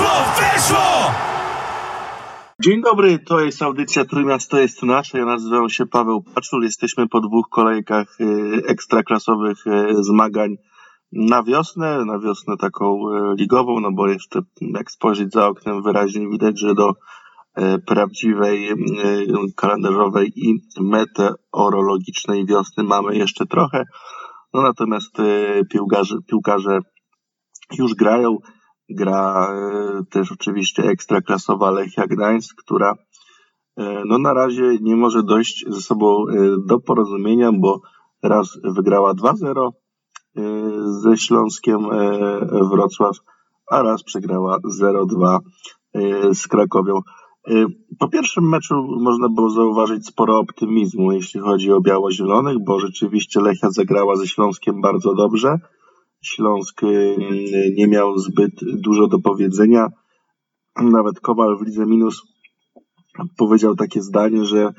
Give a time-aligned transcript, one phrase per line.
[0.00, 0.24] Weszło!
[0.36, 1.14] Weszło!
[2.64, 5.18] Dzień dobry, to jest audycja Trójmiasto jest nasze.
[5.18, 6.64] Ja nazywam się Paweł Paczul.
[6.64, 10.56] Jesteśmy po dwóch kolejkach y, ekstraklasowych y, zmagań
[11.12, 16.28] na wiosnę, na wiosnę taką y, ligową, no bo jeszcze jak spojrzeć za oknem wyraźnie
[16.28, 16.92] widać, że do
[17.86, 18.68] prawdziwej
[19.56, 23.84] kalendarzowej i meteorologicznej wiosny mamy jeszcze trochę.
[24.54, 25.16] No natomiast
[25.70, 26.78] piłkarze, piłkarze
[27.78, 28.36] już grają.
[28.90, 32.94] Gra e, też oczywiście ekstraklasowa Lechia Gdańsk, która
[33.76, 36.34] e, no na razie nie może dojść ze sobą e,
[36.66, 37.80] do porozumienia, bo
[38.22, 39.70] raz wygrała 2-0
[41.02, 41.78] ze Śląskiem
[42.70, 43.16] Wrocław,
[43.70, 45.38] a raz przegrała 0-2
[46.34, 47.00] z Krakowią.
[47.98, 53.70] Po pierwszym meczu można było zauważyć sporo optymizmu, jeśli chodzi o biało-zielonych, bo rzeczywiście Lechia
[53.70, 55.58] zagrała ze Śląskiem bardzo dobrze.
[56.22, 57.16] Śląsk y,
[57.76, 59.88] nie miał zbyt dużo do powiedzenia.
[60.82, 62.22] Nawet Kowal w Lidze Minus
[63.36, 64.72] powiedział takie zdanie, że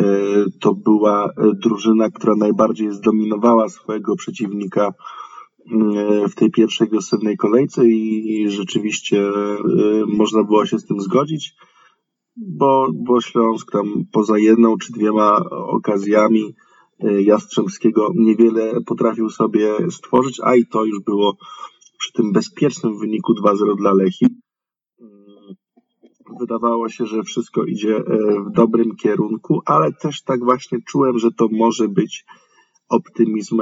[0.00, 0.04] y,
[0.60, 1.30] to była
[1.62, 9.22] drużyna, która najbardziej zdominowała swojego przeciwnika y, w tej pierwszej wiosennej kolejce i rzeczywiście
[10.06, 11.54] można było się z tym zgodzić,
[12.36, 16.67] bo, bo Śląsk tam poza jedną czy dwiema okazjami Y,
[17.00, 21.36] Jastrzębskiego niewiele potrafił sobie stworzyć, a i to już było
[21.98, 24.26] przy tym bezpiecznym wyniku 2-0 dla Lechi.
[24.26, 25.04] Y,
[26.40, 28.02] wydawało się, że wszystko idzie y,
[28.46, 32.24] w dobrym kierunku, ale też tak właśnie czułem, że to może być
[32.88, 33.60] optymizm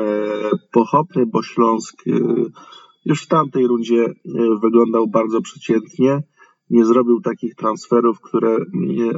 [0.72, 2.04] pochopny, bo Śląsk
[3.04, 4.14] już w tamtej rundzie
[4.62, 6.22] wyglądał bardzo przeciętnie.
[6.70, 8.58] Nie zrobił takich transferów, które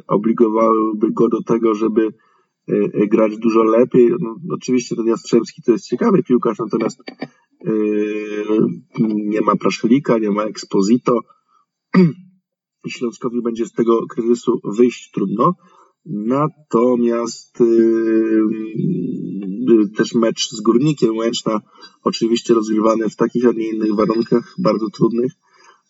[0.06, 2.27] obligowałyby go do tego, żeby Y, y,
[3.10, 4.10] grać dużo lepiej.
[4.20, 7.02] No, oczywiście ten Jastrzębski to jest ciekawy piłkarz, natomiast
[7.64, 8.44] yy,
[9.14, 11.20] nie ma Praszelika, nie ma Exposito
[12.84, 15.54] i Śląskowi będzie z tego kryzysu wyjść trudno.
[16.06, 21.60] Natomiast yy, też mecz z Górnikiem Łęczna,
[22.04, 25.32] oczywiście rozgrywany w takich, a nie innych warunkach, bardzo trudnych,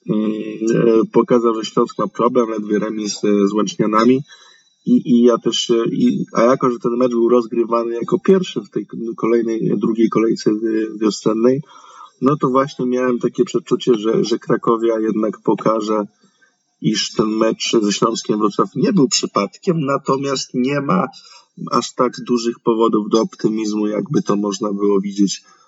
[0.07, 4.23] yy, pokazał, że Śląsk ma problem, ledwie remis z Łęcznianami.
[4.87, 8.71] I, i ja też, i, a jako, że ten mecz był rozgrywany jako pierwszy w
[8.71, 10.51] tej kolejnej, drugiej kolejce
[11.01, 11.63] wiosennej,
[12.21, 16.05] no to właśnie miałem takie przeczucie, że, że Krakowia jednak pokaże,
[16.81, 21.07] iż ten mecz ze Śląskiem Wrocław nie był przypadkiem, natomiast nie ma
[21.71, 25.68] aż tak dużych powodów do optymizmu, jakby to można było widzieć E,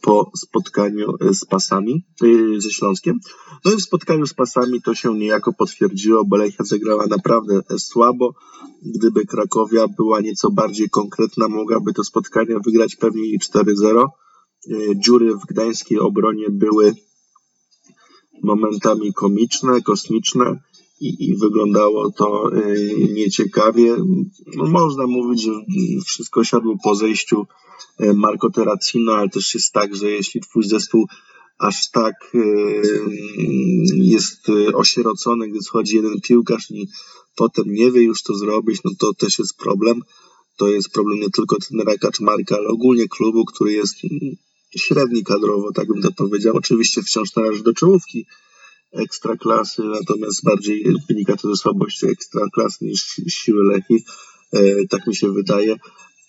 [0.00, 3.18] po spotkaniu z pasami, e, ze Śląskiem.
[3.64, 8.34] No i w spotkaniu z pasami to się niejako potwierdziło, bo Lechia zagrała naprawdę słabo.
[8.82, 14.04] Gdyby Krakowia była nieco bardziej konkretna, mogłaby to spotkanie wygrać pewnie 4-0.
[14.04, 16.94] E, dziury w gdańskiej obronie były
[18.42, 20.60] momentami komiczne, kosmiczne
[21.00, 22.50] i, i wyglądało to
[23.10, 23.96] nieciekawie.
[24.56, 25.52] No, można mówić, że
[26.06, 27.46] wszystko siadło po zejściu
[27.98, 31.06] E, Marco Terracino, ale też jest tak, że jeśli twój zespół
[31.58, 32.38] aż tak e,
[33.96, 36.88] jest osierocony, gdy schodzi jeden piłkarz i
[37.36, 40.02] potem nie wie już co zrobić, no to też jest problem.
[40.56, 43.96] To jest problem nie tylko trenera Kaczmarka, ale ogólnie klubu, który jest
[44.76, 46.56] średni kadrowo, tak bym to powiedział.
[46.56, 48.26] Oczywiście wciąż należy do czołówki
[48.92, 54.04] ekstraklasy, natomiast bardziej wynika to ze słabości ekstraklasy niż siły Lechi.
[54.90, 55.76] Tak mi się wydaje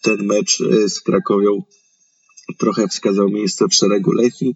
[0.01, 1.63] ten mecz e, z Krakowią
[2.57, 4.55] trochę wskazał miejsce w szeregu Lechi.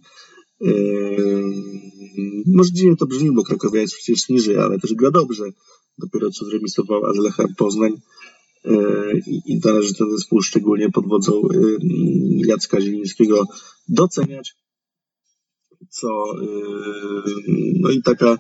[0.61, 0.69] E,
[2.53, 5.43] może dziwnie to brzmi, bo Krakowia jest przecież niżej, ale też gra dobrze.
[5.97, 7.91] Dopiero co zremisowała z Lechem Poznań
[8.65, 8.73] e,
[9.45, 11.41] i należy ten zespół szczególnie pod wodzą
[12.47, 13.45] Jacka Zielińskiego
[13.87, 14.62] doceniać.
[16.03, 16.23] Co
[17.81, 18.37] no i taka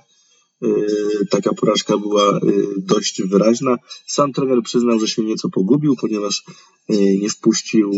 [0.63, 2.39] Y, taka porażka była y,
[2.77, 3.77] dość wyraźna.
[4.07, 6.43] Sam trener przyznał, że się nieco pogubił, ponieważ
[6.89, 7.91] y, nie wpuścił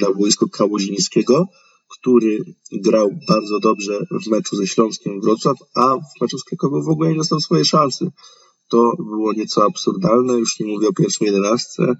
[0.00, 1.46] na boisko Kałuzińskiego,
[1.88, 6.88] który grał bardzo dobrze w meczu ze Śląskiem Wrocław, a w meczu z Krakowią w
[6.88, 8.10] ogóle nie dostał swojej szansy.
[8.68, 11.94] To było nieco absurdalne, już nie mówię o pierwszej jedenastce,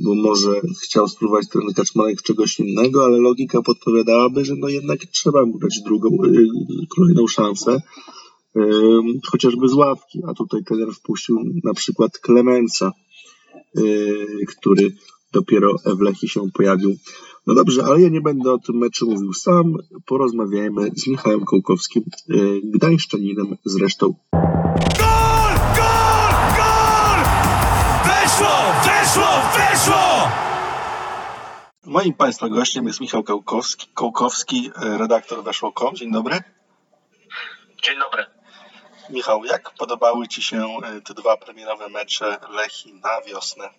[0.00, 5.46] bo może chciał spróbować trener Kaczmarek czegoś innego, ale logika podpowiadałaby, że no jednak trzeba
[5.46, 6.08] mu dać drugą,
[6.96, 7.80] kolejną szansę
[9.26, 12.92] chociażby z ławki, a tutaj trener wpuścił na przykład Klemensa,
[13.78, 14.92] y, który
[15.32, 16.96] dopiero w Lechi się pojawił.
[17.46, 19.74] No dobrze, ale ja nie będę o tym meczu mówił sam.
[20.06, 24.14] Porozmawiajmy z Michałem Kołkowskim, y, gdańszczaninem zresztą.
[29.10, 29.26] Weszło!
[29.56, 30.30] Weszło!
[31.84, 35.96] Moim Państwa gościem jest Michał Kołkowski, Kołkowski redaktor Weszło.com.
[35.96, 36.38] Dzień dobry.
[37.82, 38.26] Dzień dobry.
[39.10, 43.70] Michał, jak podobały Ci się e, te dwa premierowe mecze Lechi na wiosnę?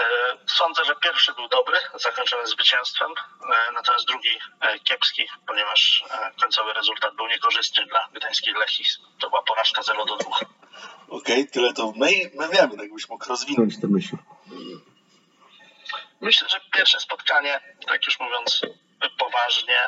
[0.00, 4.38] E, sądzę, że pierwszy był dobry, zakończony zwycięstwem, e, natomiast drugi
[4.84, 6.04] kiepski, ponieważ
[6.40, 8.84] końcowy rezultat był niekorzystny dla gdańskiej Lechi.
[9.20, 10.30] To była porażka 0 do 2.
[10.36, 10.48] Okej,
[11.08, 14.16] okay, tyle to my, my wiemy, jakbyś mógł rozwinąć tę myśl.
[16.20, 18.60] Myślę, że pierwsze spotkanie, tak już mówiąc
[19.18, 19.78] poważnie,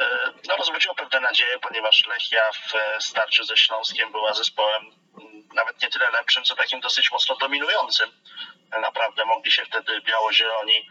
[0.00, 4.92] e, no, rozbudziło pewne nadzieje, ponieważ Lechia w starciu ze Śląskiem była zespołem
[5.54, 8.10] nawet nie tyle lepszym, co takim dosyć mocno dominującym.
[8.82, 10.88] Naprawdę mogli się wtedy biało-zieloni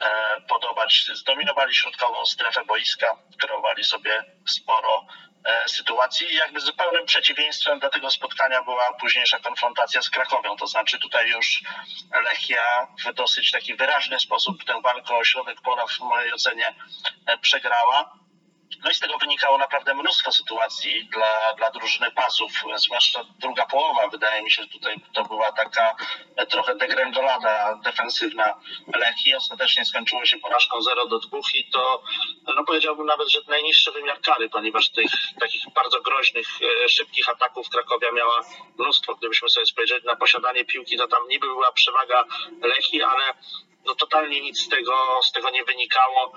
[0.00, 1.10] e, podobać.
[1.14, 5.06] Zdominowali środkową strefę boiska, kreowali sobie sporo
[5.44, 6.32] E, sytuacji.
[6.32, 10.56] I jakby zupełnym przeciwieństwem dla tego spotkania była późniejsza konfrontacja z Krakowią.
[10.56, 11.62] To znaczy tutaj już
[12.24, 16.74] Lechia w dosyć taki wyraźny sposób tę walkę o środek pola w mojej ocenie
[17.26, 18.18] e, przegrała.
[18.84, 19.13] No i z tego
[19.44, 24.08] wynikało naprawdę mnóstwo sytuacji dla, dla drużyny pasów, zwłaszcza druga połowa.
[24.08, 25.96] Wydaje mi się, że tutaj to była taka
[26.48, 28.54] trochę degrengolada defensywna
[28.94, 29.34] Lechii.
[29.34, 32.02] Ostatecznie skończyło się porażką 0 do 2 i to
[32.56, 35.10] no powiedziałbym nawet, że najniższy wymiar kary, ponieważ tych
[35.40, 36.48] takich bardzo groźnych,
[36.84, 38.40] e, szybkich ataków Krakowia miała
[38.78, 39.14] mnóstwo.
[39.14, 42.24] Gdybyśmy sobie spojrzeli na posiadanie piłki, to tam niby była przewaga
[42.62, 43.34] Lechii, ale
[43.86, 46.32] no totalnie nic z tego, z tego nie wynikało.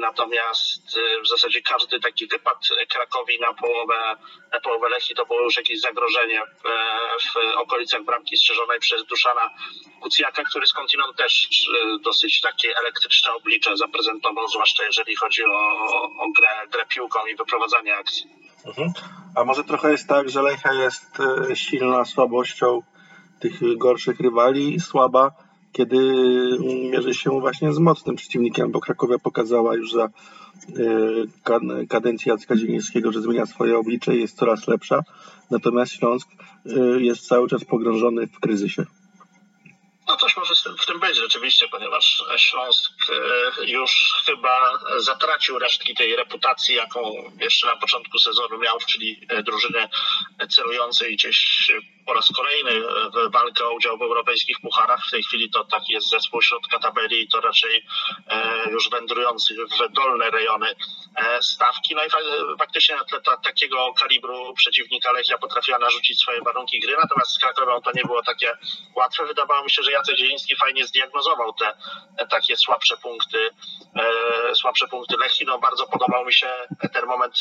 [0.00, 2.58] Natomiast y, w zasadzie każdy taki wypad
[2.88, 4.16] Krakowi na połowę,
[4.52, 9.50] na połowę Lechii to było już jakieś zagrożenie w, w okolicach bramki strzeżonej przez Duszana
[10.00, 15.78] Kucjaka, który skądinąd też y, dosyć takie elektryczne oblicze zaprezentował, zwłaszcza jeżeli chodzi o,
[16.18, 18.26] o grę, grę piłką i wyprowadzanie akcji.
[18.66, 18.92] Mhm.
[19.36, 21.20] A może trochę jest tak, że Lechia jest
[21.50, 22.82] y, silna słabością
[23.40, 25.30] tych gorszych rywali, słaba
[25.72, 25.98] kiedy
[26.90, 33.12] mierzy się właśnie z mocnym przeciwnikiem, bo Krakowia pokazała już za e, kadencji Jacka Zielińskiego,
[33.12, 35.00] że zmienia swoje oblicze i jest coraz lepsza,
[35.50, 36.28] natomiast Śląsk
[36.66, 36.70] e,
[37.00, 38.86] jest cały czas pogrążony w kryzysie.
[40.08, 42.92] No coś może w tym być rzeczywiście, ponieważ Śląsk
[43.60, 47.00] e, już chyba zatracił resztki tej reputacji, jaką
[47.40, 49.88] jeszcze na początku sezonu miał, czyli drużyny
[50.48, 51.70] celującej gdzieś
[52.06, 55.06] po raz kolejny w walkę o udział w europejskich pucharach.
[55.06, 57.84] W tej chwili to tak jest zespół środka tabeli i to raczej
[58.28, 60.74] e, już wędrujący w dolne rejony
[61.16, 61.94] e, stawki.
[61.94, 62.08] No i
[62.58, 67.80] faktycznie na tle takiego kalibru przeciwnika Lechia potrafiła narzucić swoje warunki gry, natomiast z Krakowią
[67.80, 68.56] to nie było takie
[68.96, 69.26] łatwe.
[69.26, 71.74] Wydawało mi się, że Jacek Zieliński fajnie zdiagnozował te
[72.30, 73.50] takie słabsze punkty,
[73.96, 75.46] e, słabsze punkty Lechii.
[75.46, 76.52] No bardzo podobał mi się
[76.92, 77.38] ten moment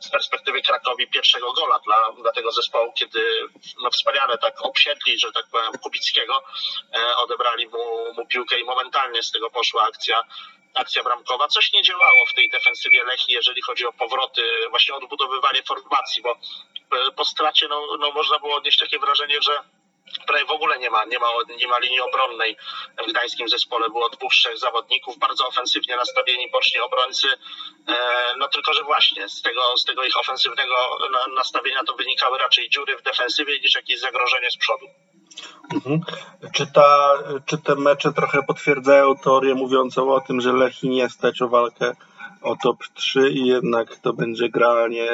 [0.00, 3.48] z perspektywy Krakowi pierwszego gola dla, dla tego zespołu, kiedy
[3.82, 6.42] no, wspaniale tak obsiedli, że tak powiem, Kubickiego,
[6.96, 10.24] e, odebrali mu, mu piłkę i momentalnie z tego poszła akcja
[10.74, 11.48] akcja bramkowa.
[11.48, 16.32] Coś nie działało w tej defensywie Lechi, jeżeli chodzi o powroty, właśnie odbudowywanie formacji, bo
[16.32, 19.52] e, po stracie no, no można było odnieść takie wrażenie, że
[20.26, 21.26] prawie w ogóle nie ma, nie ma,
[21.60, 22.56] nie ma linii obronnej
[23.06, 23.88] w gdańskim zespole.
[23.88, 27.28] Było dwóch, trzech zawodników, bardzo ofensywnie nastawieni boczni obrońcy.
[27.88, 27.94] E,
[28.38, 30.74] no tylko, że właśnie z tego, z tego ich ofensywnego
[31.36, 34.86] nastawienia to wynikały raczej dziury w defensywie niż jakieś zagrożenie z przodu.
[35.74, 36.00] Mhm.
[36.52, 41.42] Czy, ta, czy te mecze trochę potwierdzają teorię mówiącą o tym, że Lechi nie stać
[41.42, 41.96] o walkę
[42.42, 45.10] o top 3 i jednak to będzie granie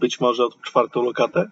[0.00, 1.50] być może o czwartą lokatę?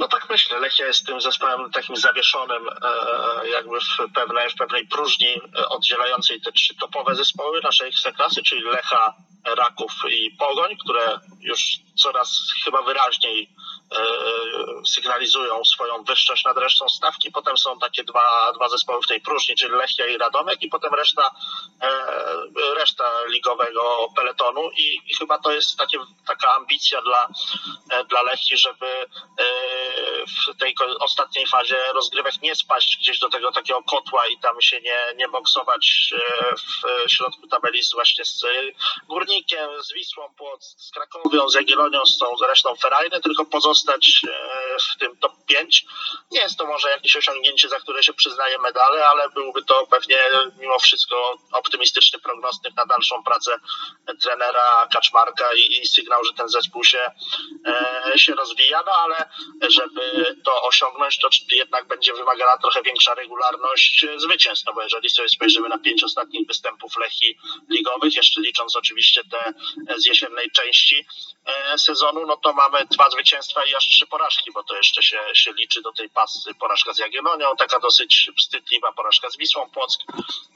[0.00, 0.60] No tak myślę.
[0.60, 6.40] Lechia jest tym zespołem takim zawieszonym e, jakby w pewnej, w pewnej próżni e, oddzielającej
[6.40, 11.60] te trzy topowe zespoły naszej klasy, czyli Lecha, Raków i Pogoń, które już
[12.02, 13.50] coraz chyba wyraźniej
[13.92, 14.02] e,
[14.86, 17.30] sygnalizują swoją wyższość nad resztą stawki.
[17.30, 20.94] Potem są takie dwa, dwa zespoły w tej próżni, czyli Lechia i Radomek i potem
[20.94, 21.30] reszta,
[22.76, 27.28] reszta ligowego peletonu i, i chyba to jest takie, taka ambicja dla,
[28.08, 29.06] dla Lechii, żeby
[30.26, 34.80] w tej ostatniej fazie rozgrywek nie spaść gdzieś do tego takiego kotła i tam się
[34.80, 38.44] nie, nie boksować e, w środku tabeli właśnie z
[39.08, 44.76] Górnikiem, z Wisłą Płoc, z Krakowią, z Jagiellonią, z tą zresztą Ferajny, tylko pozostać e,
[44.78, 45.84] w tym top 5.
[46.30, 50.18] Nie jest to może jakieś osiągnięcie, za które się przyznaje medale, ale byłby to pewnie
[50.58, 53.58] mimo wszystko optymistyczny prognostyk na dalszą pracę
[54.22, 57.10] trenera Kaczmarka i, i sygnał, że ten zespół się,
[57.66, 59.28] e, się rozwija, no ale
[59.68, 65.28] żeby to osiągnąć, to jednak będzie wymagana trochę większa regularność zwycięstw, no bo jeżeli sobie
[65.28, 67.38] spojrzymy na pięć ostatnich występów Lechi
[67.70, 69.52] ligowych, jeszcze licząc oczywiście te
[69.98, 71.06] z jesiennej części
[71.44, 75.20] e, sezonu, no to mamy dwa zwycięstwa i aż trzy porażki, bo to jeszcze się,
[75.34, 76.54] się liczy do tej pasy.
[76.60, 80.02] Porażka z Jagiellonią, taka dosyć wstydliwa porażka z Wisłą Płock,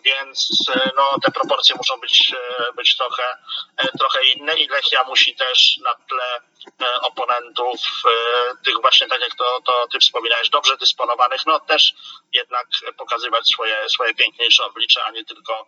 [0.05, 3.23] więc e, no, te proporcje muszą być, e, być trochę,
[3.99, 6.41] trochę inne i Lechia musi też na tle
[7.03, 7.81] oponentów,
[8.65, 11.95] tych właśnie tak jak to, to ty wspominałeś, dobrze dysponowanych, no też
[12.33, 12.67] jednak
[12.99, 15.67] pokazywać swoje, swoje piękniejsze oblicze, a nie tylko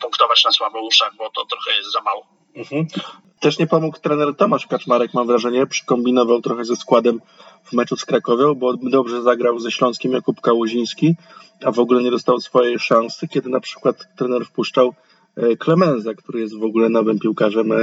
[0.00, 2.26] punktować na słabouszach, bo to trochę jest za mało.
[2.54, 2.86] Mhm.
[3.40, 7.20] Też nie pomógł trener Tomasz Kaczmarek, mam wrażenie, przykombinował trochę ze składem
[7.64, 11.14] w meczu z Krakowią, bo dobrze zagrał ze Śląskiem Jakub Kałuziński,
[11.64, 14.94] a w ogóle nie dostał swojej szansy, kiedy na przykład trener wpuszczał
[15.58, 17.76] Klemenza, który jest w ogóle nowym piłkarzem e,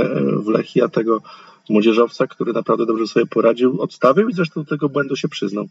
[0.43, 1.21] w Lechii, a tego
[1.69, 5.67] młodzieżowca, który naprawdę dobrze sobie poradził, odstawił i zresztą do tego błędu się przyznał.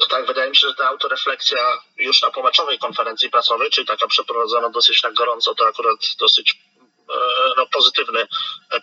[0.00, 1.58] No tak, wydaje mi się, że ta autorefleksja
[1.96, 7.14] już na pomaczowej konferencji prasowej, czyli taka przeprowadzona dosyć na gorąco, to akurat dosyć e,
[7.56, 8.26] no, pozytywny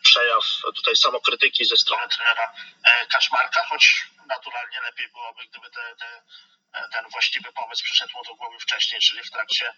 [0.04, 0.44] przejaw
[0.75, 6.22] tutaj samokrytyki ze strony trenera e, Kaczmarka, choć naturalnie lepiej byłoby, gdyby te, te
[6.91, 9.74] ten właściwy pomysł przyszedł mu do głowy wcześniej, czyli w trakcie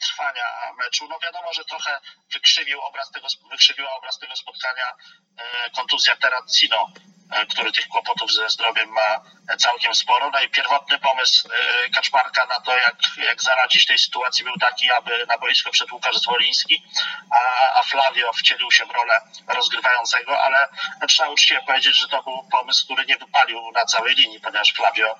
[0.00, 1.08] trwania meczu.
[1.08, 2.00] No wiadomo, że trochę
[2.32, 4.92] wykrzywił obraz tego, wykrzywiła obraz tego spotkania
[5.36, 7.09] e, kontuzja Terracino, e,
[7.48, 9.20] który tych kłopotów ze zdrowiem ma
[9.56, 10.30] całkiem sporo.
[10.30, 14.90] No i pierwotny pomysł e, Kaczmarka na to, jak, jak zaradzić tej sytuacji był taki,
[14.90, 16.82] aby na boisko wszedł Łukasz Zwoliński,
[17.30, 20.68] a, a Flavio wcielił się w rolę rozgrywającego, ale
[21.08, 25.16] trzeba uczciwie powiedzieć, że to był pomysł, który nie wypalił na całej linii, ponieważ Flavio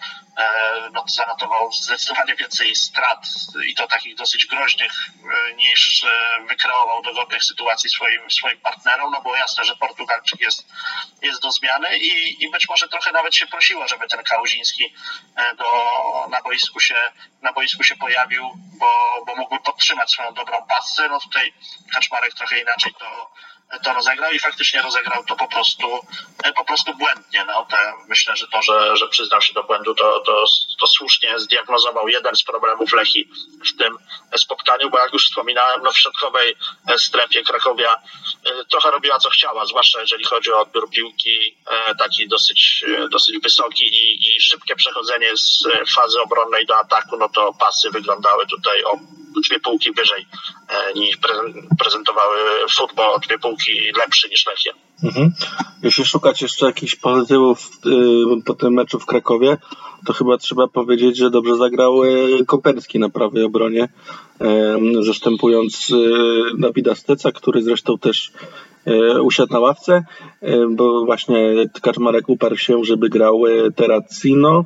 [0.92, 3.26] no, zanotował zdecydowanie więcej strat
[3.66, 4.92] i to takich dosyć groźnych
[5.50, 6.08] e, niż e,
[6.48, 10.66] wykreował dogodnych sytuacji swoim, swoim partnerom, no bo jasne, że Portugalczyk jest,
[11.22, 14.94] jest do zmiany i, i być może trochę nawet się prosiło, żeby ten Kałuziński
[15.36, 15.64] e, do,
[16.30, 16.94] na, boisku się,
[17.42, 21.08] na boisku się pojawił, bo, bo mógłby podtrzymać swoją dobrą pasę.
[21.08, 21.52] No tutaj
[21.94, 23.30] Kaczmarek trochę inaczej to
[23.78, 25.86] to rozegrał i faktycznie rozegrał to po prostu,
[26.44, 27.44] e, po prostu błędnie.
[27.46, 30.44] No, te, myślę, że to, że, że przyznał się do błędu, to, to,
[30.80, 33.28] to słusznie zdiagnozował jeden z problemów Lechi
[33.66, 33.98] w tym
[34.36, 36.56] spotkaniu, bo jak już wspominałem, no w środkowej
[36.88, 41.56] e, strefie Krakowia e, trochę robiła co chciała, zwłaszcza jeżeli chodzi o odbiór piłki
[41.98, 45.62] taki dosyć, dosyć wysoki i, i szybkie przechodzenie z
[45.94, 50.26] fazy obronnej do ataku, no to pasy wyglądały tutaj o dwie półki wyżej
[50.68, 51.18] e, niż
[51.78, 52.38] prezentowały
[52.76, 54.72] futbol, dwie półki lepszy niż Lechia.
[55.04, 55.32] Mhm.
[55.82, 59.56] Jeśli szukać jeszcze jakichś pozytywów y, po tym meczu w Krakowie,
[60.06, 62.00] to chyba trzeba powiedzieć, że dobrze zagrał
[62.46, 63.88] Koperski na prawej obronie,
[65.00, 68.32] zastępując y, Dawida Steca, który zresztą też
[68.86, 70.04] y, usiadł na ławce,
[70.70, 73.42] bo właśnie Kaczmarek uparł się, żeby grał
[73.76, 74.64] Terracino,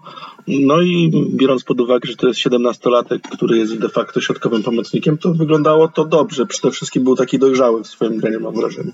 [0.48, 5.18] no i biorąc pod uwagę, że to jest 17-latek, który jest de facto środkowym pomocnikiem,
[5.18, 6.46] to wyglądało to dobrze.
[6.46, 8.92] Przede wszystkim był taki dojrzały w swoim graniu, mam wrażenie.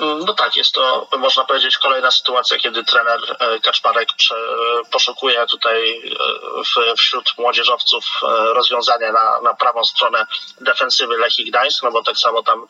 [0.00, 4.08] No tak, jest to, można powiedzieć, kolejna sytuacja, kiedy trener e, Kaczmarek
[4.92, 6.02] poszukuje tutaj
[6.90, 10.26] e, wśród młodzieżowców e, rozwiązania na, na prawą stronę
[10.60, 12.66] defensywy Lechii Gdańsk, no bo tak samo tam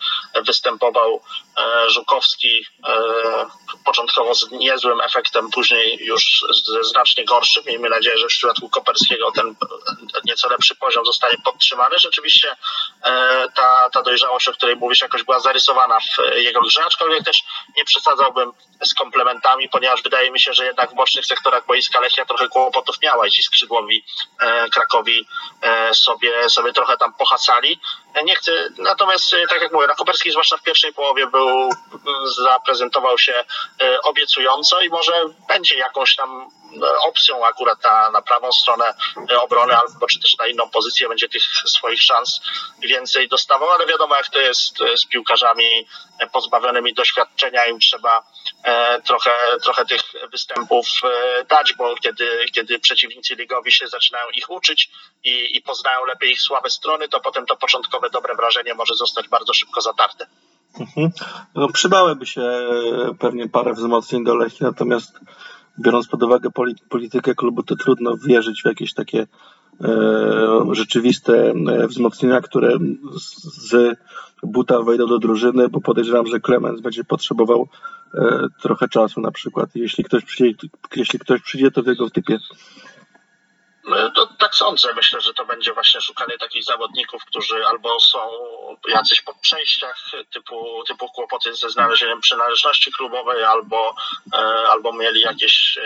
[0.47, 1.23] występował
[1.89, 2.67] Żukowski
[3.85, 6.45] początkowo z niezłym efektem, później już
[6.83, 7.65] znacznie gorszym.
[7.67, 9.55] Miejmy nadzieję, że w przypadku Koperskiego ten
[10.25, 11.99] nieco lepszy poziom zostanie podtrzymany.
[11.99, 12.57] Rzeczywiście
[13.55, 17.45] ta, ta dojrzałość, o której mówisz, jakoś była zarysowana w jego grze, aczkolwiek też
[17.77, 18.53] nie przesadzałbym
[18.85, 22.97] z komplementami, ponieważ wydaje mi się, że jednak w bocznych sektorach boiska Lechia trochę kłopotów
[23.03, 24.05] miała i ci skrzydłowi
[24.41, 25.27] e, Krakowi
[25.63, 27.81] e, sobie, sobie trochę tam pohasali.
[28.15, 31.71] E, nie chcę, natomiast tak jak mówię, na Koperski zwłaszcza w pierwszej połowie był,
[32.45, 33.45] zaprezentował się
[34.05, 35.13] obiecująco i może
[35.49, 36.51] będzie jakąś tam
[37.07, 38.95] opcją akurat na, na prawą stronę
[39.41, 42.41] obrony albo czy też na inną pozycję będzie tych swoich szans
[42.83, 45.87] więcej dostawał, ale wiadomo jak to jest z piłkarzami
[46.33, 48.23] pozbawionymi doświadczenia im trzeba
[48.65, 49.31] e, trochę,
[49.63, 50.01] trochę tych
[50.33, 54.91] występów e, dać, bo kiedy, kiedy przeciwnicy ligowi się zaczynają ich uczyć
[55.25, 57.57] i, i poznają lepiej ich słabe strony, to potem to
[58.01, 60.27] początkowe dobre wrażenie może zostać bardzo szybko zatarte.
[60.81, 61.11] Mhm.
[61.55, 65.21] No, przydałyby się e, pewnie parę wzmocnień do Lechii, natomiast
[65.79, 66.51] biorąc pod uwagę
[66.89, 69.27] politykę klubu, to trudno wierzyć w jakieś takie
[69.81, 69.87] e,
[70.73, 72.79] rzeczywiste e, wzmocnienia, które
[73.43, 73.99] z
[74.43, 77.69] buta wejdą do drużyny, bo podejrzewam, że Clemens będzie potrzebował
[78.63, 79.71] trochę czasu na przykład.
[79.75, 82.39] Jeśli ktoś przyjdzie, jeśli ktoś przyjdzie to w jego typie
[84.15, 84.95] to tak sądzę.
[84.95, 88.19] Myślę, że to będzie właśnie szukanie takich zawodników, którzy albo są
[88.89, 89.97] jacyś po przejściach
[90.33, 93.95] typu, typu kłopoty ze znalezieniem przynależności klubowej, albo,
[94.35, 95.79] e, albo mieli jakieś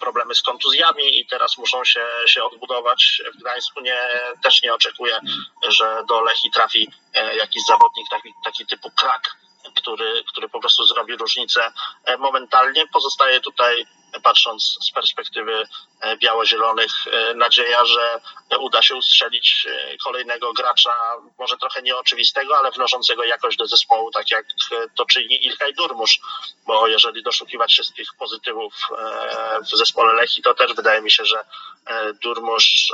[0.00, 3.22] problemy z kontuzjami i teraz muszą się, się odbudować.
[3.34, 3.98] W Gdańsku nie,
[4.42, 5.20] też nie oczekuję,
[5.68, 9.36] że do Lechi trafi e, jakiś zawodnik taki, taki typu krak
[9.74, 11.72] który, który po prostu zrobi różnicę
[12.04, 12.86] e, momentalnie.
[12.86, 13.86] Pozostaje tutaj
[14.22, 15.68] patrząc z perspektywy
[16.18, 16.92] biało-zielonych,
[17.34, 18.20] nadzieja, że
[18.58, 19.66] uda się ustrzelić
[20.04, 20.92] kolejnego gracza,
[21.38, 24.46] może trochę nieoczywistego, ale wnoszącego jakoś do zespołu, tak jak
[24.96, 26.20] to czyni Ilkay Durmusz,
[26.66, 28.74] bo jeżeli doszukiwać wszystkich pozytywów
[29.72, 31.44] w zespole Lechi, to też wydaje mi się, że
[32.22, 32.92] Durmusz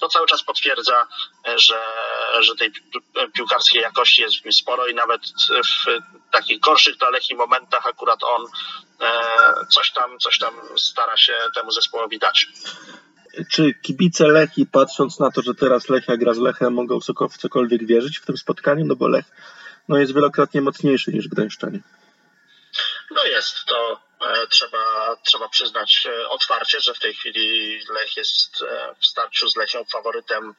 [0.00, 1.06] to cały czas potwierdza,
[1.56, 1.84] że,
[2.40, 2.72] że tej
[3.32, 5.98] piłkarskiej jakości jest w nim sporo i nawet w
[6.32, 8.46] takich gorszych dla Lechi momentach akurat on
[9.68, 12.48] coś tam, coś tam stara się temu zespołowi dać.
[13.52, 16.98] Czy kibice Lechi, patrząc na to, że teraz Lechia gra z Lechem, mogą
[17.30, 18.84] w cokolwiek wierzyć w tym spotkaniu?
[18.86, 19.24] No bo Lech
[19.88, 21.80] no jest wielokrotnie mocniejszy niż Gdańszczanie.
[23.10, 28.62] No jest, to e, trzeba, trzeba przyznać e, otwarcie, że w tej chwili Lech jest
[28.62, 30.54] e, w starciu z Lechią faworytem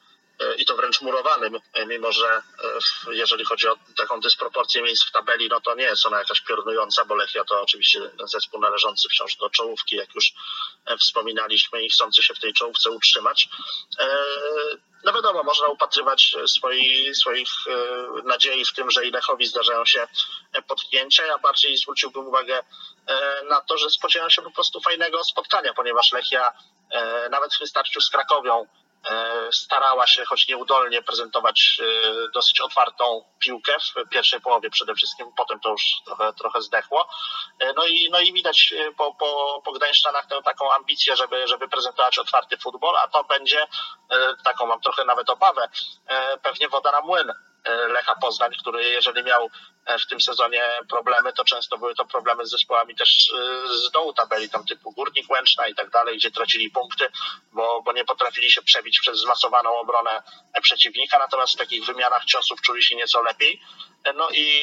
[0.58, 5.48] i to wręcz murowanym, mimo że e, jeżeli chodzi o taką dysproporcję miejsc w tabeli,
[5.48, 9.50] no to nie jest ona jakaś piorunująca, bo Lechia to oczywiście zespół należący wciąż do
[9.50, 10.32] czołówki, jak już
[10.86, 13.48] e, wspominaliśmy i chcący się w tej czołówce utrzymać.
[13.98, 14.08] E,
[15.04, 17.48] no wiadomo, można upatrywać swoich, swoich
[18.24, 20.08] nadziei w tym, że i Lechowi zdarzają się
[20.68, 21.26] potknięcia.
[21.26, 22.64] Ja bardziej zwróciłbym uwagę
[23.48, 26.52] na to, że spodziewam się po prostu fajnego spotkania, ponieważ Lechia
[27.30, 28.85] nawet w starciu z Krakowią E,
[29.52, 31.84] starała się, choć nieudolnie, prezentować e,
[32.34, 37.08] dosyć otwartą piłkę w pierwszej połowie przede wszystkim, potem to już trochę, trochę zdechło.
[37.58, 41.68] E, no i, no i widać po, po, po Gdańszczanach tę taką ambicję, żeby, żeby
[41.68, 43.66] prezentować otwarty futbol, a to będzie,
[44.44, 45.68] taką mam trochę nawet obawę,
[46.42, 49.50] pewnie woda na młyn E, Lecha Poznań, który jeżeli miał
[49.86, 53.90] e, w tym sezonie problemy, to często były to problemy z zespołami też e, z
[53.90, 57.08] dołu tabeli, tam typu Górnik Łęczna i tak dalej, gdzie tracili punkty,
[57.52, 60.22] bo, bo nie potrafili się przebić przez zmasowaną obronę
[60.62, 63.60] przeciwnika, natomiast w takich wymianach ciosów czuli się nieco lepiej.
[64.14, 64.60] No i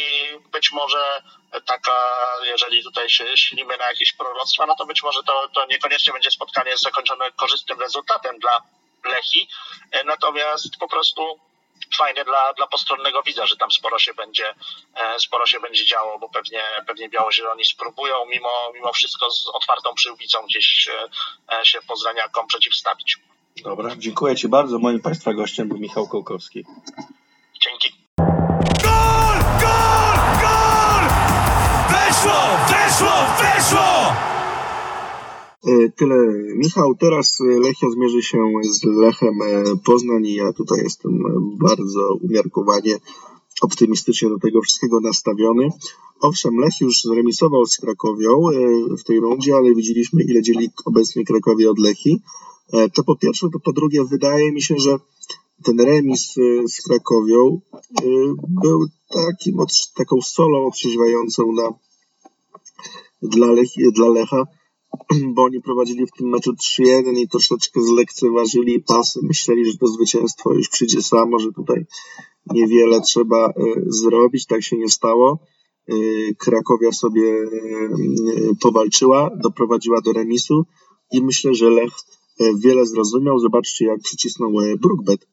[0.51, 1.21] być może
[1.65, 6.13] taka, jeżeli tutaj się silimy na jakieś proroctwa, no to być może to, to niekoniecznie
[6.13, 8.61] będzie spotkanie zakończone korzystnym rezultatem dla
[9.05, 9.47] Lechi,
[10.05, 11.39] natomiast po prostu
[11.97, 14.55] fajnie dla, dla postronnego widza, że tam sporo się będzie,
[14.95, 19.93] e, sporo się będzie działo, bo pewnie, pewnie biało-zieloni spróbują mimo, mimo wszystko z otwartą
[19.93, 21.09] przyłbicą gdzieś e,
[21.59, 23.17] e, się poznaniakom przeciwstawić.
[23.63, 24.79] Dobra, dziękuję Ci bardzo.
[24.79, 26.65] Moim Państwa gościem był Michał Kołkowski.
[27.63, 28.02] Dzięki.
[35.95, 36.17] Tyle
[36.55, 36.95] Michał.
[36.95, 41.23] Teraz e, Lechia zmierzy się z Lechem e, Poznań i ja tutaj jestem
[41.57, 42.99] bardzo umiarkowanie
[43.61, 45.69] optymistycznie do tego wszystkiego nastawiony.
[46.21, 48.41] Owszem, Lech już zremisował z Krakowią
[48.99, 52.21] w tej rundzie, ale widzieliśmy ile dzieli obecnie Krakowie od Lechi.
[52.93, 54.97] To po pierwsze, to po drugie wydaje mi się, że
[55.63, 56.33] ten remis
[56.67, 57.61] z Krakowią
[58.63, 59.57] był takim,
[59.95, 61.73] taką solą otrzeźwającą na,
[63.21, 64.47] dla, Lech, dla Lecha,
[65.35, 69.19] bo oni prowadzili w tym meczu 3-1 i troszeczkę zlekceważyli pasy.
[69.23, 71.85] Myśleli, że to zwycięstwo już przyjdzie samo, że tutaj
[72.51, 73.53] niewiele trzeba e,
[73.87, 74.45] zrobić.
[74.45, 75.39] Tak się nie stało.
[75.87, 75.93] E,
[76.37, 77.47] Krakowia sobie e,
[78.61, 80.65] powalczyła, doprowadziła do remisu
[81.11, 81.93] i myślę, że Lech
[82.63, 83.39] wiele zrozumiał.
[83.39, 84.51] Zobaczcie, jak przycisnął
[84.81, 85.27] Brookbet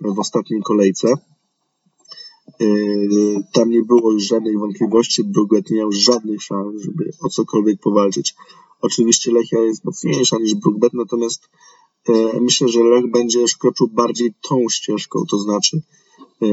[0.00, 1.08] w ostatniej kolejce.
[3.52, 5.24] Tam nie było już żadnych wątpliwości.
[5.24, 8.34] Brookbet nie miał żadnych szans, żeby o cokolwiek powalczyć.
[8.80, 11.48] Oczywiście Lechia jest mocniejsza niż Brookbet, natomiast
[12.08, 15.82] e, myślę, że Lech będzie już kroczył bardziej tą ścieżką, to znaczy
[16.42, 16.46] e,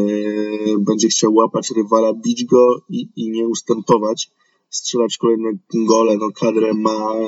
[0.79, 4.31] będzie chciał łapać rywala, bić go i, i nie ustępować,
[4.69, 6.17] strzelać kolejne gole.
[6.17, 7.27] No kadrę ma e,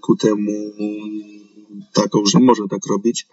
[0.00, 0.52] ku temu
[1.92, 3.26] taką, że może tak robić.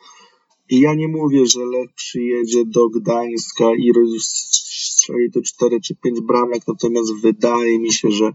[0.69, 6.21] I ja nie mówię, że Lech przyjedzie do Gdańska i strzeli to 4 czy 5
[6.21, 8.33] bramek, natomiast wydaje mi się, że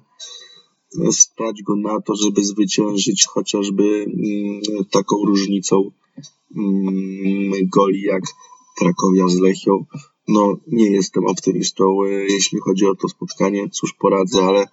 [1.11, 5.90] stać go na to, żeby zwyciężyć chociażby mm, taką różnicą
[6.57, 8.22] mm, goli jak
[8.78, 9.85] Krakowia z Lechią.
[10.28, 14.66] No, nie jestem optymistą, e, jeśli chodzi o to spotkanie, cóż poradzę, ale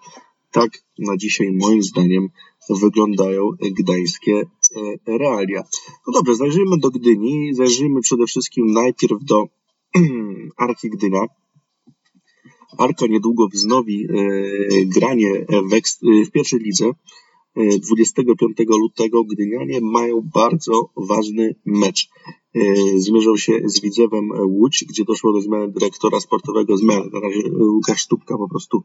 [0.51, 2.29] tak na dzisiaj moim zdaniem
[2.69, 5.63] wyglądają gdańskie e, realia.
[6.07, 9.45] No dobrze, zajrzyjmy do Gdyni, zajrzyjmy przede wszystkim najpierw do
[10.57, 11.25] Arki Gdynia.
[12.77, 16.91] Arka niedługo wznowi e, granie w, e, w pierwszej lidze.
[17.55, 22.09] 25 e, lutego Gdynianie mają bardzo ważny mecz.
[22.95, 26.77] Zmierzą się z Widzewem Łódź, gdzie doszło do zmiany dyrektora sportowego.
[26.77, 27.09] Zmiany.
[27.13, 28.83] Na razie Łukasz Stupka po prostu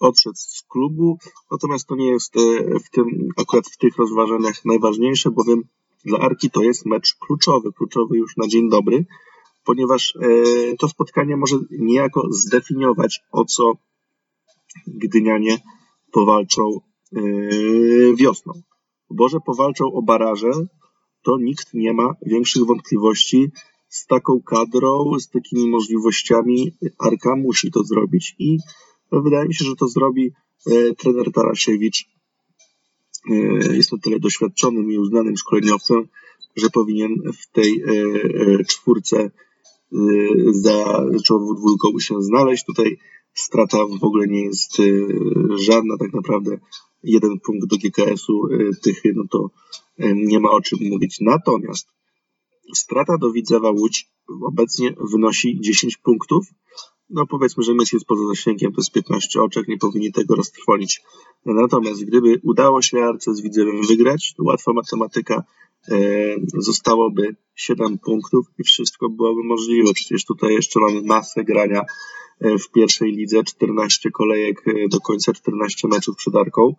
[0.00, 1.18] odszedł z klubu.
[1.50, 2.34] Natomiast to nie jest
[2.84, 5.62] w tym, akurat w tych rozważaniach najważniejsze, bowiem
[6.04, 7.72] dla Arki to jest mecz kluczowy.
[7.72, 9.04] Kluczowy już na dzień dobry
[9.70, 13.72] ponieważ e, to spotkanie może niejako zdefiniować, o co
[14.86, 15.58] Gdynianie
[16.12, 16.80] powalczą
[17.16, 17.20] e,
[18.16, 18.52] wiosną.
[19.10, 20.52] bo że powalczą o baraże,
[21.22, 23.50] to nikt nie ma większych wątpliwości.
[23.88, 28.58] Z taką kadrą, z takimi możliwościami Arka musi to zrobić i
[29.12, 30.32] wydaje mi się, że to zrobi
[30.66, 32.08] e, trener Tarasiewicz.
[33.70, 36.08] Jest na tyle doświadczonym i uznanym szkoleniowcem,
[36.56, 37.84] że powinien w tej
[38.68, 39.30] czwórce
[40.50, 42.64] za czołową dwójką się znaleźć.
[42.64, 42.98] Tutaj
[43.34, 44.84] strata w ogóle nie jest e,
[45.58, 46.58] żadna, tak naprawdę
[47.02, 48.48] jeden punkt do GKS-u
[48.82, 49.50] Tychy, no to
[50.14, 51.16] nie ma o czym mówić.
[51.20, 51.88] Natomiast
[52.74, 54.08] strata do Widzewa Łódź
[54.42, 56.46] obecnie wynosi 10 punktów.
[57.10, 61.02] No powiedzmy, że mecz jest poza zasięgiem, to jest 15 oczek, nie powinni tego roztrwonić.
[61.44, 65.44] Natomiast gdyby udało się Arce z Widzewem wygrać, to łatwa matematyka,
[66.58, 69.92] zostałoby 7 punktów i wszystko byłoby możliwe.
[69.94, 71.82] Przecież tutaj jeszcze mamy masę grania
[72.40, 76.74] e, w pierwszej lidze, 14 kolejek e, do końca, 14 meczów przed Arką.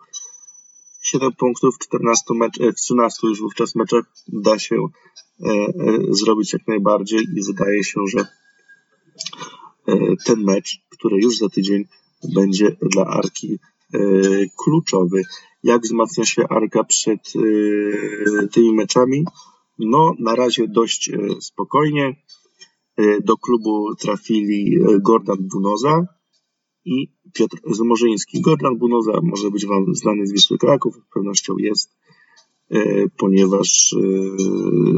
[1.02, 5.74] 7 punktów w 14 mecz, w 13 już wówczas meczach da się e, e,
[6.10, 8.20] zrobić jak najbardziej i wydaje się, że
[9.88, 11.86] e, ten mecz, który już za tydzień
[12.36, 13.60] będzie dla Arki
[14.58, 15.24] kluczowy.
[15.64, 17.34] Jak wzmacnia się Arka przed
[18.52, 19.24] tymi meczami?
[19.80, 22.16] No, na razie dość spokojnie.
[23.24, 26.06] Do klubu trafili Gordon Bunoza,
[26.86, 28.42] i Piotr Zmorzyński.
[28.42, 31.90] Gordon Bunoza może być Wam znany z Wisły Kraków, z pewnością jest,
[33.18, 33.96] ponieważ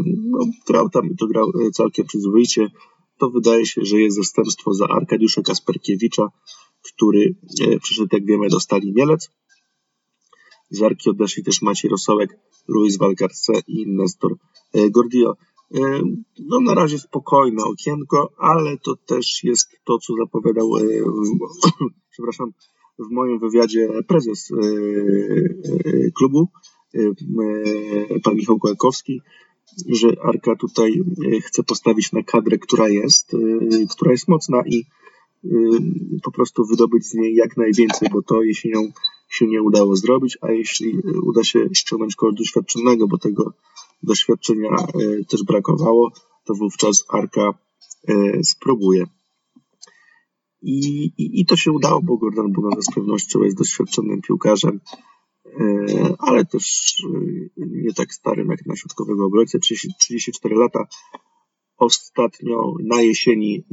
[0.06, 2.68] no, grał tam i to grał całkiem przyzwoicie.
[3.18, 6.28] To wydaje się, że jest zastępstwo za Arkadiusza Kasperkiewicza,
[6.94, 7.36] który
[7.82, 9.30] przyszedł, jak wiemy, do Stali Mielec.
[10.70, 14.36] Z Arki odeszli też Maciej Rosołek, Luis Valcarce i Nestor
[14.92, 15.34] Gordio.
[16.40, 20.72] No na razie spokojne okienko, ale to też jest to, co zapowiadał,
[22.14, 22.52] przepraszam,
[23.00, 26.48] w moim wywiadzie prezes e, e, klubu,
[26.94, 27.00] e,
[28.24, 29.22] pan Michał Kołakowski,
[29.90, 31.02] że Arka tutaj
[31.42, 33.36] chce postawić na kadrę, która jest,
[33.90, 34.86] która jest mocna i
[36.24, 38.92] po prostu wydobyć z niej jak najwięcej, bo to jesienią
[39.30, 43.54] się nie udało zrobić, a jeśli uda się ściągnąć kogoś doświadczonego, bo tego
[44.04, 46.12] doświadczenia e, też brakowało,
[46.46, 47.54] to wówczas Arka
[48.44, 49.06] spróbuje.
[50.62, 54.80] I, i, I, to się udało, bo Gordon Bunoza z pewnością jest doświadczonym piłkarzem,
[56.20, 56.96] ale też
[57.58, 60.88] nie tak starym jak na środkowego obrońcę, 34 lata.
[61.84, 63.64] Ostatnio na jesieni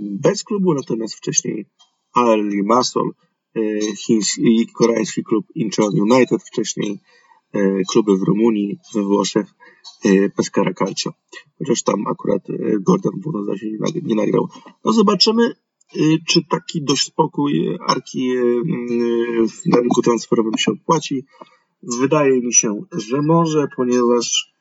[0.00, 1.66] bez klubu, natomiast wcześniej
[2.12, 3.10] AL Limassol,
[3.96, 6.98] chiński, koreański klub Incheon United, wcześniej
[7.90, 9.54] kluby w Rumunii, we Włoszech
[10.04, 11.12] Y, Pescara Calcio.
[11.58, 13.66] Chociaż tam akurat y, Gordon Bruno się
[14.02, 14.48] nie nagrał.
[14.84, 15.54] No zobaczymy,
[15.96, 18.34] y, czy taki dość spokój Arki
[19.66, 21.24] na rynku transferowym się opłaci.
[21.82, 24.52] Wydaje mi się, że może, ponieważ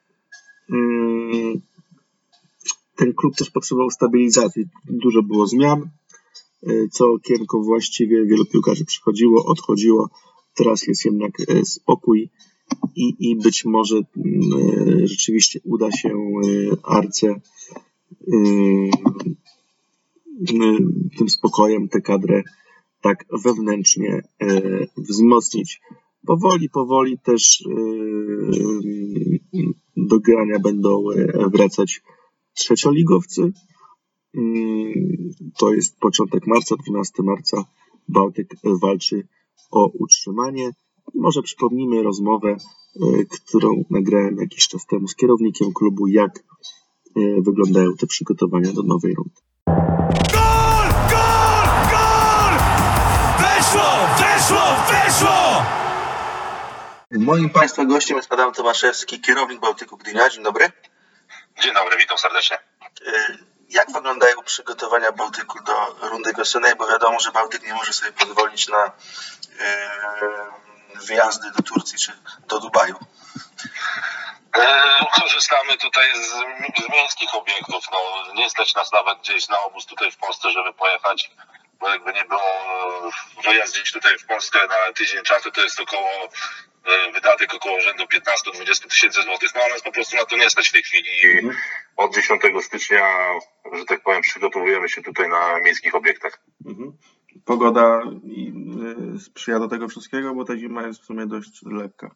[2.98, 4.66] ten klub też potrzebował stabilizacji.
[4.86, 5.90] Dużo było zmian.
[6.92, 10.10] Co okienko właściwie wielu piłkarzy przychodziło, odchodziło.
[10.56, 11.32] Teraz jest jednak
[11.64, 12.30] spokój
[12.96, 14.40] i, i być może mm,
[15.04, 17.40] e, rzeczywiście uda się e, Arce e,
[21.18, 22.44] tym spokojem tę kadrę
[23.02, 24.22] tak wewnętrznie
[24.98, 25.82] wzmocnić.
[26.26, 27.64] Powoli, powoli też
[29.98, 31.04] do grania będą
[31.54, 32.02] wracać
[32.58, 33.52] trzecioligowcy.
[35.60, 37.66] To jest początek marca, 12 marca.
[38.08, 38.48] Bałtyk
[38.82, 39.28] walczy
[39.72, 40.72] o utrzymanie.
[41.16, 47.94] Może przypomnijmy rozmowę, e, którą nagrałem jakiś czas temu z kierownikiem klubu, jak e, wyglądają
[48.00, 49.42] te przygotowania do nowej rundy.
[50.34, 50.88] Gol!
[51.12, 51.68] Gol!
[51.94, 52.54] Gol!
[53.40, 53.90] Weszło!
[54.20, 54.66] Weszło!
[54.92, 55.38] Weszło!
[57.12, 60.30] Moim Państwa gościem jest Adam Tomaszewski, kierownik Bałtyku Gdynia.
[60.30, 60.66] Dzień dobry.
[61.60, 62.58] Dzień dobry, witam serdecznie.
[62.58, 63.38] E,
[63.70, 66.76] jak wyglądają przygotowania Bałtyku do rundy wiosennej?
[66.76, 68.92] Bo wiadomo, że Bałtyk nie może sobie pozwolić na
[70.96, 72.12] wyjazdy do Turcji czy
[72.48, 73.00] do Dubaju?
[74.56, 76.30] E, korzystamy tutaj z,
[76.84, 77.86] z miejskich obiektów.
[77.92, 81.32] No, nie stać nas nawet gdzieś na obóz tutaj w Polsce, żeby pojechać,
[81.80, 83.12] bo jakby nie było
[83.44, 86.30] wyjazd gdzieś tutaj w Polskę na tydzień czasu, to jest około
[86.86, 89.50] e, wydatek około rzędu 15-20 tysięcy złotych.
[89.56, 91.10] No ale nas po prostu na to nie stać w tej chwili.
[91.24, 91.58] Mhm.
[91.98, 93.18] Od 10 stycznia,
[93.74, 96.40] że tak powiem, przygotowujemy się tutaj na miejskich obiektach.
[96.66, 96.98] Mhm
[97.46, 98.02] pogoda
[99.16, 102.16] y, sprzyja do tego wszystkiego, bo ta zima jest w sumie dość lekka.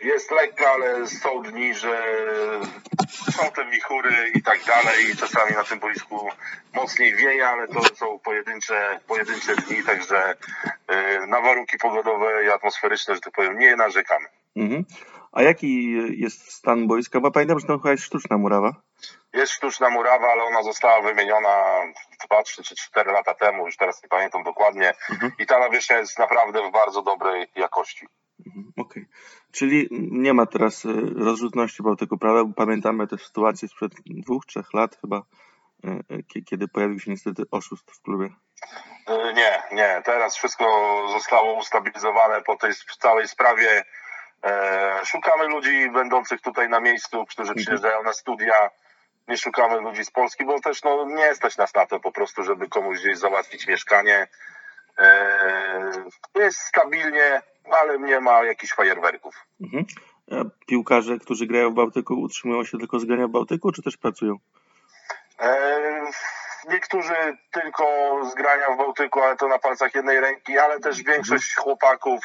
[0.00, 2.02] Jest lekka, ale są dni, że
[3.08, 5.16] są te wichury i tak dalej.
[5.16, 6.28] Czasami na tym boisku
[6.74, 13.14] mocniej wieje, ale to są pojedyncze, pojedyncze dni, także y, na warunki pogodowe i atmosferyczne,
[13.14, 14.26] że tak powiem, nie narzekamy.
[14.56, 14.84] Mhm.
[15.32, 17.20] A jaki jest stan boiska?
[17.20, 18.72] Bo pamiętam, że to chyba jest sztuczna murawa.
[19.32, 21.82] Jest sztuczna murawa, ale ona została wymieniona
[22.26, 24.94] 2, 3 czy 4 lata temu, już teraz nie pamiętam dokładnie.
[25.10, 25.32] Mhm.
[25.38, 28.06] I ta nawierzchnia jest naprawdę w bardzo dobrej jakości.
[28.46, 29.06] Mhm, Okej.
[29.52, 32.44] Czyli nie ma teraz e, rozrzutności Bałtyku, prawda?
[32.44, 35.22] Bo pamiętamy też sytuację sprzed dwóch, trzech lat chyba,
[35.84, 38.26] e, kie- kiedy pojawił się niestety oszust w klubie.
[38.26, 40.02] Y, Nie, nie.
[40.04, 40.64] Teraz wszystko
[41.12, 43.84] zostało ustabilizowane po tej całej sprawie.
[44.44, 48.70] E, szukamy ludzi będących tutaj na miejscu, którzy przyjeżdżają na studia.
[49.28, 52.42] Nie szukamy ludzi z Polski, bo też no, nie stać nas na to po prostu,
[52.44, 54.26] żeby komuś gdzieś załatwić mieszkanie.
[54.98, 55.90] E,
[56.36, 57.42] jest stabilnie,
[57.80, 59.34] ale nie ma jakichś fajerwerków.
[59.60, 59.84] Mhm.
[60.30, 60.34] A
[60.66, 64.36] piłkarze, którzy grają w Bałtyku, utrzymują się tylko z grania w Bałtyku, czy też pracują?
[65.40, 65.78] E,
[66.68, 67.14] Niektórzy
[67.50, 67.84] tylko
[68.30, 72.20] z grania w Bałtyku, ale to na palcach jednej ręki, ale też większość chłopaków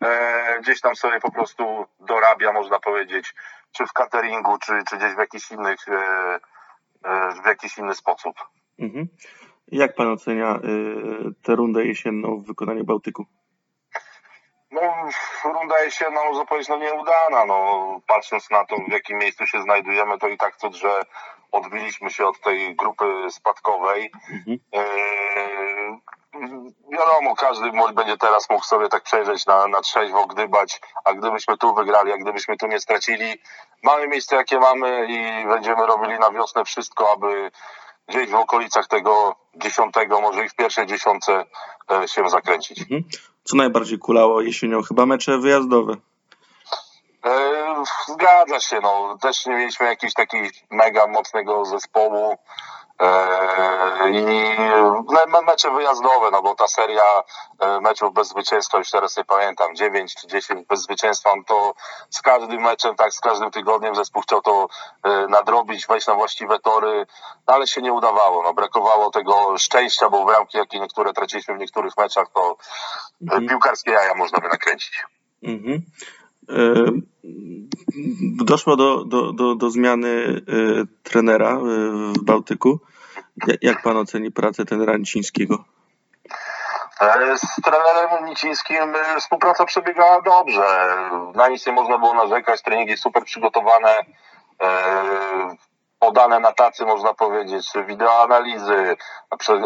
[0.00, 3.34] e, gdzieś tam sobie po prostu dorabia, można powiedzieć,
[3.72, 6.38] czy w cateringu, czy, czy gdzieś w jakiś innych, e,
[7.04, 8.34] e, w jakiś inny sposób.
[8.78, 9.08] Mhm.
[9.68, 10.60] Jak pan ocenia e,
[11.42, 13.26] tę rundę jesienną w wykonaniu Bałtyku?
[14.82, 15.10] No,
[15.52, 17.46] runda jesienna, można powiedzieć, no nieudana.
[17.46, 21.02] No, patrząc na to, w jakim miejscu się znajdujemy, to i tak co, że
[21.52, 24.12] odbiliśmy się od tej grupy spadkowej.
[24.32, 24.58] Mhm.
[24.72, 26.00] Eee,
[26.92, 31.74] wiadomo, każdy będzie teraz mógł sobie tak przejrzeć na, na trzeźwo, gdybać, a gdybyśmy tu
[31.74, 33.34] wygrali, a gdybyśmy tu nie stracili,
[33.82, 37.50] mamy miejsce jakie mamy i będziemy robili na wiosnę wszystko, aby
[38.08, 41.44] gdzieś w okolicach tego dziesiątego, może i w pierwszej dziesiątce
[41.90, 42.80] e, się zakręcić.
[42.80, 43.04] Mhm.
[43.46, 44.82] Co najbardziej kulało jesienią?
[44.82, 45.96] Chyba mecze wyjazdowe.
[47.24, 47.56] E,
[48.08, 49.18] Zgadza się, no.
[49.22, 52.36] Też nie mieliśmy jakiegoś takiego mega mocnego zespołu.
[53.00, 54.22] E, I
[55.12, 57.02] me- me- mecze wyjazdowe, no bo ta seria
[57.60, 61.74] e, meczów bez zwycięstwa, już teraz nie pamiętam, 9 czy 10 bez zwycięstwa, no to
[62.10, 64.68] z każdym meczem, tak z każdym tygodniem zespół chciał to
[65.02, 67.06] e, nadrobić, wejść na właściwe tory,
[67.48, 68.42] no, ale się nie udawało.
[68.42, 72.56] No, brakowało tego szczęścia, bo bramki, jakie niektóre traciliśmy w niektórych meczach, to e,
[73.22, 73.48] Mhm.
[73.48, 75.04] piłkarskie jaja można by nakręcić.
[75.42, 75.82] Mhm.
[78.44, 81.58] Doszło do, do, do, do zmiany e, trenera e,
[82.18, 82.80] w Bałtyku.
[83.46, 85.64] Ja- Jak pan oceni pracę trenera Nicińskiego?
[87.00, 88.78] E, Z trenerem Nicińskim
[89.20, 90.66] współpraca przebiegała dobrze.
[91.34, 92.62] Na nic nie można było narzekać.
[92.62, 93.94] Treningi super przygotowane,
[95.98, 98.96] podane na tacy, można powiedzieć, wideoanalizy,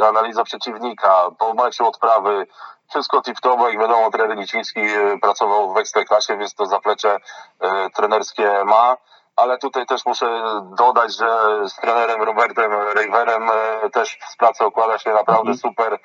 [0.09, 2.47] analiza przeciwnika, po meczu odprawy.
[2.91, 7.17] Wszystko tip-top, jak wiadomo, trener Niciński e, pracował w Ekstraklasie, więc to zaplecze
[7.61, 8.97] e, trenerskie ma.
[9.37, 10.43] Ale tutaj też muszę
[10.79, 11.29] dodać, że
[11.69, 15.59] z trenerem Robertem Rejwerem e, też współpraca układa się naprawdę Mhm.
[15.59, 15.99] super.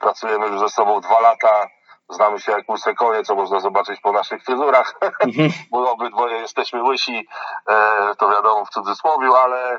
[0.00, 1.66] Pracujemy już ze sobą dwa lata.
[2.08, 5.50] Znamy się jak łysy konie, co można zobaczyć po naszych fryzurach, Mhm.
[5.72, 7.28] bo obydwoje jesteśmy łysi,
[7.68, 9.78] e, to wiadomo w cudzysłowie, ale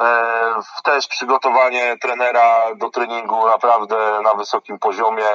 [0.00, 5.26] e, też przygotowanie trenera do treningu naprawdę na wysokim poziomie.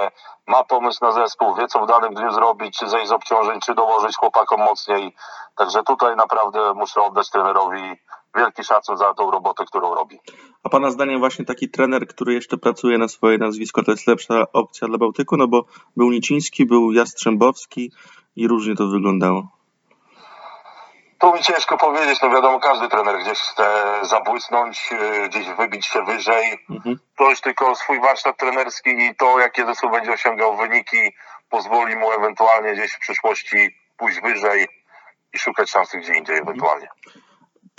[0.47, 3.75] Ma pomysł na zespół, wie co w danym dniu zrobić, czy zejść z obciążeń, czy
[3.75, 5.15] dołożyć chłopakom mocniej.
[5.55, 7.99] Także tutaj naprawdę muszę oddać trenerowi
[8.35, 10.19] wielki szacun za tą robotę, którą robi.
[10.63, 14.45] A pana zdaniem właśnie taki trener, który jeszcze pracuje na swoje nazwisko, to jest lepsza
[14.53, 15.37] opcja dla Bałtyku?
[15.37, 15.65] No bo
[15.97, 17.91] był Niciński, był Jastrzębowski
[18.35, 19.47] i różnie to wyglądało.
[21.19, 26.05] Tu mi ciężko powiedzieć, no wiadomo, każdy trener gdzieś chce zabłysnąć, yy, gdzieś wybić się
[26.05, 26.65] wyżej.
[26.69, 26.99] Mhm.
[27.17, 31.13] To już tylko swój warsztat trenerski i to, jakie zespół będzie osiągał wyniki,
[31.49, 34.67] pozwoli mu ewentualnie gdzieś w przyszłości pójść wyżej
[35.33, 36.87] i szukać szansy gdzie indziej ewentualnie.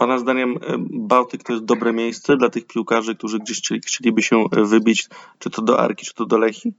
[0.00, 0.56] Pana zdaniem e,
[0.90, 5.08] Bałtyk to jest dobre miejsce dla tych piłkarzy, którzy gdzieś chcieli- chcieliby się e, wybić,
[5.38, 6.74] czy to do Arki, czy to do Lechi?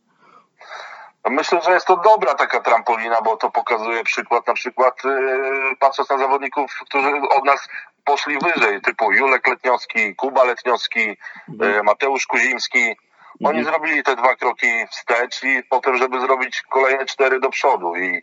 [1.29, 6.09] Myślę, że jest to dobra taka trampolina, bo to pokazuje przykład, na przykład yy, patrząc
[6.09, 7.07] na zawodników, którzy
[7.37, 7.67] od nas
[8.05, 11.17] poszli wyżej, typu Julek Letniowski, Kuba Letniowski,
[11.49, 11.73] Mhm.
[11.73, 12.95] yy, Mateusz Kuzimski.
[13.43, 13.65] Oni Mhm.
[13.65, 17.95] zrobili te dwa kroki wstecz i potem, żeby zrobić kolejne cztery do przodu.
[17.95, 18.21] I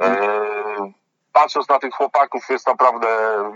[0.00, 0.22] Mhm.
[0.22, 0.92] yy,
[1.32, 3.06] patrząc na tych chłopaków, jest naprawdę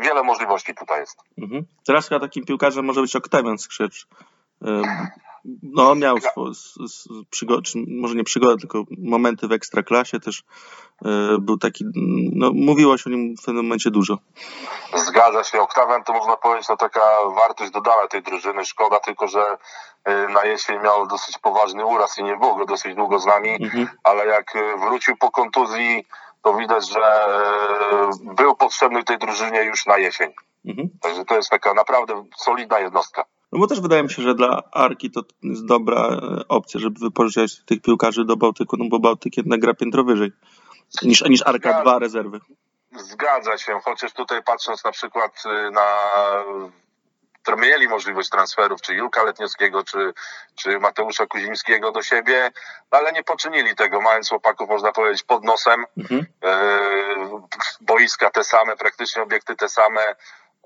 [0.01, 1.19] wiele możliwości tutaj jest.
[1.39, 1.65] Mhm.
[1.87, 4.07] Teraz chyba takim piłkarzem może być Oktawian Skrzecz.
[4.65, 4.83] E,
[5.63, 6.45] No, miał swo,
[7.31, 10.43] przygo- czy może nie przygody, tylko momenty w ekstraklasie też.
[11.05, 11.09] e,
[11.41, 11.85] Był taki,
[12.33, 14.19] no, mówiło się o nim w pewnym momencie dużo.
[14.95, 15.61] Zgadza się.
[15.61, 17.01] Oktawian to można powiedzieć, no taka
[17.37, 18.65] wartość dodana tej drużyny.
[18.65, 19.57] Szkoda tylko, że
[20.09, 23.51] y, na jesień miał dosyć poważny uraz i nie było go dosyć długo z nami,
[23.51, 23.89] Mhm.
[24.05, 26.07] ale jak y, wrócił po kontuzji,
[26.45, 27.01] to widać, że
[28.31, 30.33] y, był potrzebny tej drużynie już na jesień.
[30.65, 30.89] Mhm.
[31.01, 33.25] Także to jest taka naprawdę solidna jednostka.
[33.53, 37.01] No bo też wydaje mi się, że dla Arki to jest dobra e, opcja, żeby
[37.01, 40.33] wypożyczać tych piłkarzy do Bałtyku, no bo Bałtyk jednak gra piętro wyżej
[41.03, 41.83] niż, niż Arka.
[41.83, 42.41] 2 rezerwy.
[42.93, 45.87] Zgadza się, chociaż tutaj patrząc na przykład y, na
[47.53, 50.13] mieli możliwość transferów, czy Julka Letniowskiego, czy,
[50.55, 52.51] czy Mateusza Kuzimskiego do siebie,
[52.91, 55.85] ale nie poczynili tego, mając chłopaków, można powiedzieć, pod nosem.
[55.99, 56.27] Mhm.
[56.45, 56.79] E,
[57.81, 60.15] boiska te same, praktycznie obiekty te same,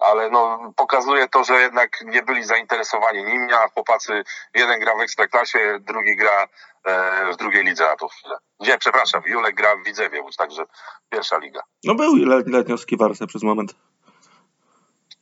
[0.01, 5.01] ale no, pokazuje to, że jednak nie byli zainteresowani nimi, a chłopacy, jeden gra w
[5.01, 6.49] Ekstraklasie, drugi gra
[6.85, 8.37] e, w drugiej lidze na tą chwilę.
[8.61, 10.63] Nie, przepraszam, Julek gra w Widzewie, także
[11.11, 11.61] pierwsza liga.
[11.85, 13.75] No był Le- Letniowski Warsa przez moment.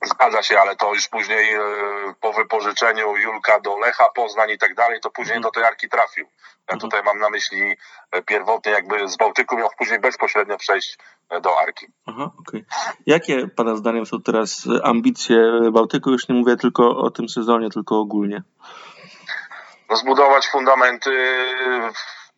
[0.04, 1.60] Zgadza się, ale to już później e,
[2.20, 6.26] po wypożyczeniu Julka do Lecha Poznań i tak dalej, to później do tej Arki trafił.
[6.26, 6.80] Ja Mhm.
[6.80, 7.76] tutaj mam na myśli
[8.12, 10.98] e, pierwotnie jakby z Bałtyku miał później bezpośrednio przejść
[11.30, 11.86] e, do Arki.
[12.06, 12.64] Aha, okej.
[13.06, 15.36] Jakie Pana zdaniem są teraz ambicje
[15.72, 16.10] Bałtyku?
[16.10, 18.42] Już nie mówię tylko o tym sezonie, tylko ogólnie.
[19.94, 21.10] zbudować fundamenty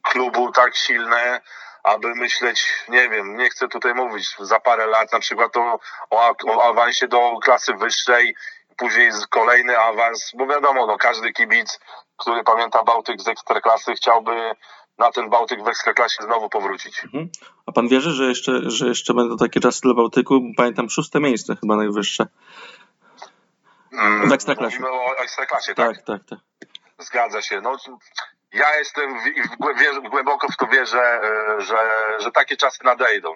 [0.02, 1.40] klubu tak silne,
[1.88, 5.79] aby myśleć, nie wiem, nie chcę tutaj mówić za parę lat na przykład o,
[6.11, 8.35] o, o awansie do klasy wyższej,
[8.77, 11.81] później kolejny awans, bo wiadomo, no, każdy kibic,
[12.16, 14.33] który pamięta Bałtyk z Ekstraklasy chciałby
[14.98, 17.05] na ten Bałtyk w Ekstraklasie znowu powrócić.
[17.05, 17.29] Mhm.
[17.66, 20.40] A Pan wierzy, że jeszcze, że jeszcze będą takie czasy dla Bałtyku?
[20.57, 22.27] Pamiętam szóste miejsce chyba najwyższe.
[23.92, 24.79] Mm, W Ekstraklasie.
[24.81, 25.96] Mówimy o Ekstraklasie, tak?
[25.96, 26.38] Tak, tak, tak.
[26.98, 27.61] Zgadza się.
[27.61, 27.77] No,
[28.52, 29.11] ja jestem
[30.04, 31.76] w, głęboko w to wierzę, e, że,
[32.20, 33.34] że takie czasy nadejdą.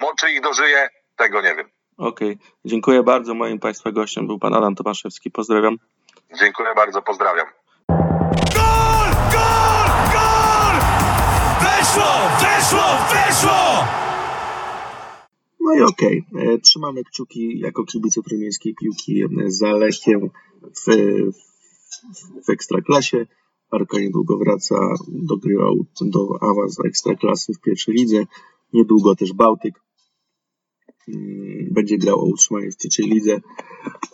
[0.00, 1.68] Mo- Czy ich dożyję, tego nie wiem.
[1.96, 2.38] Okej.
[2.64, 3.34] Dziękuję bardzo.
[3.34, 5.30] Moim Państwa gościem był Pan Adam Tomaszewski.
[5.30, 5.76] Pozdrawiam.
[6.40, 7.46] Dziękuję bardzo, pozdrawiam.
[8.54, 9.10] Gol!
[9.32, 9.88] Gol!
[10.12, 10.76] Gol!
[11.60, 12.12] Weszło!
[12.40, 12.84] Weszło!
[13.12, 13.84] Weszło!
[15.60, 16.24] No i okej.
[16.54, 20.30] E, Trzymamy kciuki jako kibice trójmiejskiej piłki za Lechiem
[20.62, 20.90] w,
[21.32, 23.26] w, w Ekstraklasie.
[23.70, 25.56] Arka niedługo wraca do gry
[26.00, 28.26] do awans Ekstraklasy w pierwszej lidze.
[28.72, 29.74] Niedługo też Bałtyk
[31.08, 33.40] mm, będzie grał o utrzymanie w trzeciej lidze.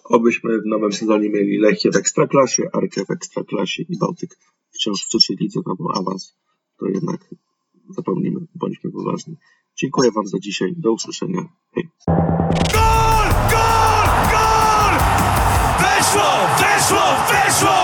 [0.04, 4.36] Obyśmy w nowym sezonie mieli Lechię w Ekstraklasie, Arkę w Ekstraklasie i Bałtyk
[4.70, 6.36] wciąż w trzeciej lidze, no bo awans
[6.78, 7.34] to jednak
[7.90, 9.36] zapomnimy, bądźmy poważni.
[9.76, 10.74] Dziękuję Wam za dzisiaj.
[10.76, 11.48] Do usłyszenia.
[11.74, 11.88] Hej.
[12.72, 13.28] Gol!
[13.50, 14.06] Gol!
[14.32, 14.94] Gol!
[15.80, 16.30] Weszło!
[16.58, 17.04] Weszło!
[17.28, 17.83] Weszło!